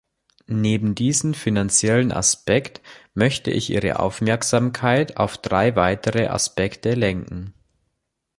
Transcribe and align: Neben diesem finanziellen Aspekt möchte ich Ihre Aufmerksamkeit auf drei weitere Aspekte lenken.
Neben 0.47 0.95
diesem 0.95 1.35
finanziellen 1.35 2.11
Aspekt 2.11 2.81
möchte 3.13 3.51
ich 3.51 3.69
Ihre 3.69 3.99
Aufmerksamkeit 3.99 5.17
auf 5.17 5.37
drei 5.37 5.75
weitere 5.75 6.25
Aspekte 6.25 6.95
lenken. 6.95 7.53